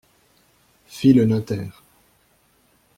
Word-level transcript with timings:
Fit 0.87 1.13
le 1.13 1.25
notaire. 1.25 1.83